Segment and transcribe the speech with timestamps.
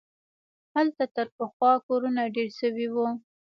[0.75, 3.07] هلته تر پخوا کورونه ډېر سوي وو.